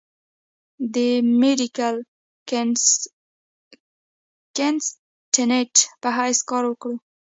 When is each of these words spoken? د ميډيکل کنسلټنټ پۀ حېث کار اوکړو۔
د 0.93 0.95
ميډيکل 1.41 1.95
کنسلټنټ 4.55 5.73
پۀ 6.01 6.09
حېث 6.17 6.39
کار 6.49 6.63
اوکړو۔ 6.67 6.95